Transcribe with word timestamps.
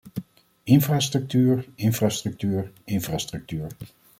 Infrastructuur, 0.65 1.63
infrastructuur, 1.77 2.71
infrastructuur. 2.87 3.69